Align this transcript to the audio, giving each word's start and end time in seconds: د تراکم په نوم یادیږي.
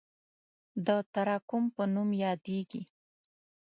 د 0.85 0.87
تراکم 1.13 1.63
په 1.75 1.83
نوم 1.93 2.09
یادیږي. 2.23 2.81